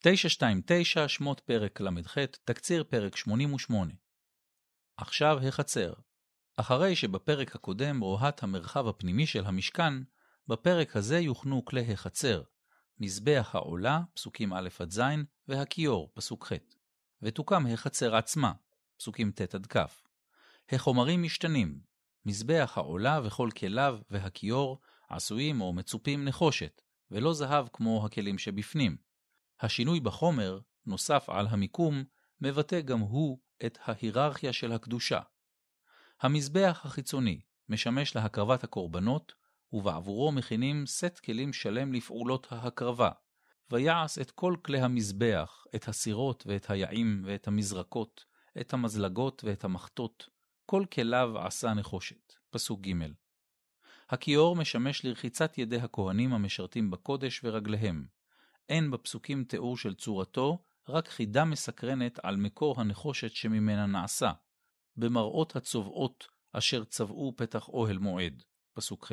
[0.00, 3.92] 929 שמות פרק ל"ח, תקציר פרק 88.
[4.96, 5.92] עכשיו החצר.
[6.56, 9.94] אחרי שבפרק הקודם רוהט המרחב הפנימי של המשכן,
[10.48, 12.42] בפרק הזה יוכנו כלי החצר,
[13.00, 15.00] מזבח העולה, פסוקים א' עד ז',
[15.48, 16.52] והכיור, פסוק ח',
[17.22, 18.52] ותוקם החצר עצמה,
[18.96, 19.78] פסוקים ט' עד כ'.
[20.72, 21.80] החומרים משתנים,
[22.26, 29.07] מזבח העולה וכל כליו והכיור עשויים או מצופים נחושת, ולא זהב כמו הכלים שבפנים.
[29.60, 32.04] השינוי בחומר, נוסף על המיקום,
[32.40, 35.20] מבטא גם הוא את ההיררכיה של הקדושה.
[36.20, 39.32] המזבח החיצוני משמש להקרבת הקורבנות,
[39.72, 43.10] ובעבורו מכינים סט כלים שלם לפעולות ההקרבה,
[43.70, 48.24] ויעש את כל כלי המזבח, את הסירות ואת היעים ואת המזרקות,
[48.60, 50.28] את המזלגות ואת המחטות,
[50.66, 52.32] כל כליו עשה נחושת.
[52.50, 52.92] פסוק ג'
[54.08, 58.06] הכיור משמש לרחיצת ידי הכהנים המשרתים בקודש ורגליהם.
[58.68, 60.58] אין בפסוקים תיאור של צורתו,
[60.88, 64.32] רק חידה מסקרנת על מקור הנחושת שממנה נעשה,
[64.96, 68.42] במראות הצובעות אשר צבעו פתח אוהל מועד.
[68.74, 69.12] פסוק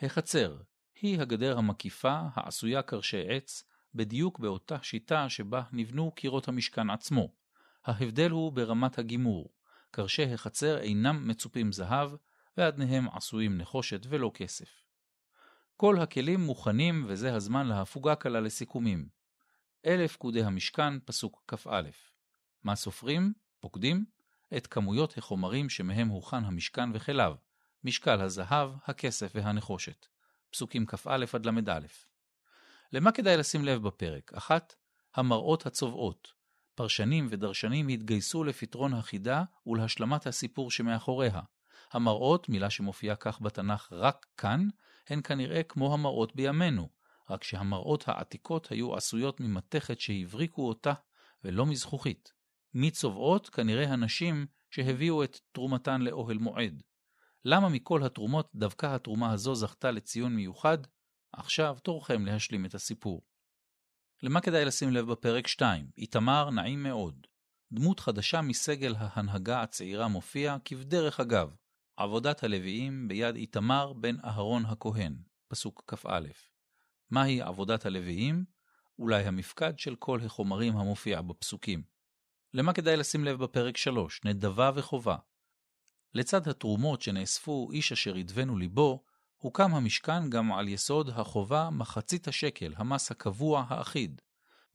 [0.00, 0.56] החצר
[1.00, 7.32] היא הגדר המקיפה העשויה קרשי עץ, בדיוק באותה שיטה שבה נבנו קירות המשכן עצמו.
[7.84, 9.52] ההבדל הוא ברמת הגימור.
[9.90, 12.10] קרשי החצר אינם מצופים זהב,
[12.56, 14.87] ואדניהם עשויים נחושת ולא כסף.
[15.80, 19.08] כל הכלים מוכנים וזה הזמן להפוגה קלה לסיכומים.
[19.86, 21.82] אלה פקודי המשכן, פסוק כ"א.
[22.64, 23.32] מה סופרים?
[23.60, 24.04] פוקדים?
[24.56, 27.34] את כמויות החומרים שמהם הוכן המשכן וכליו,
[27.84, 30.06] משקל הזהב, הכסף והנחושת.
[30.50, 31.80] פסוקים כ"א עד ל"א.
[32.92, 34.32] למה כדאי לשים לב בפרק?
[34.34, 34.74] אחת,
[35.14, 36.32] המראות הצובעות.
[36.74, 41.40] פרשנים ודרשנים התגייסו לפתרון החידה ולהשלמת הסיפור שמאחוריה.
[41.92, 44.68] המראות, מילה שמופיעה כך בתנ"ך רק כאן,
[45.08, 46.88] הן כנראה כמו המראות בימינו,
[47.30, 50.92] רק שהמראות העתיקות היו עשויות ממתכת שהבריקו אותה
[51.44, 52.32] ולא מזכוכית.
[52.74, 56.82] מצובעות כנראה הנשים שהביאו את תרומתן לאוהל מועד.
[57.44, 60.78] למה מכל התרומות דווקא התרומה הזו זכתה לציון מיוחד?
[61.32, 63.22] עכשיו תורכם להשלים את הסיפור.
[64.22, 65.90] למה כדאי לשים לב בפרק 2?
[65.98, 67.26] איתמר נעים מאוד.
[67.72, 71.54] דמות חדשה מסגל ההנהגה הצעירה מופיע כבדרך אגב,
[71.98, 75.16] עבודת הלוויים ביד איתמר בן אהרון הכהן,
[75.48, 76.20] פסוק כ"א.
[77.10, 78.44] מהי עבודת הלוויים?
[78.98, 81.82] אולי המפקד של כל החומרים המופיע בפסוקים.
[82.54, 85.16] למה כדאי לשים לב בפרק 3, נדבה וחובה?
[86.14, 89.04] לצד התרומות שנאספו איש אשר ידבנו ליבו,
[89.36, 94.20] הוקם המשכן גם על יסוד החובה מחצית השקל, המס הקבוע האחיד.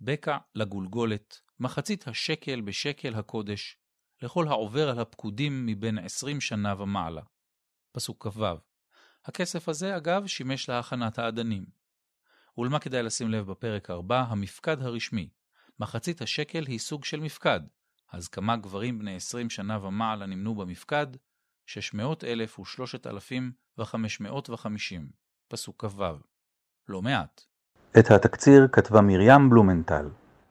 [0.02, 3.78] בקע לגולגולת, מחצית השקל בשקל הקודש,
[4.24, 7.22] לכל העובר על הפקודים מבין עשרים שנה ומעלה.
[7.92, 8.46] פסוק כ"ו
[9.26, 11.66] הכסף הזה, אגב, שימש להכנת האדנים.
[12.58, 14.22] ולמה כדאי לשים לב בפרק 4?
[14.22, 15.30] המפקד הרשמי.
[15.80, 17.60] מחצית השקל היא סוג של מפקד,
[18.12, 21.08] אז כמה גברים בני עשרים שנה ומעלה נמנו במפקד?
[21.66, 25.10] שש מאות אלף ושלושת אלפים וחמש מאות וחמישים.
[25.48, 26.04] פסוק כ"ו.
[26.90, 27.42] לא מעט.
[28.00, 30.23] את התקציר כתבה מרים בלומנטל.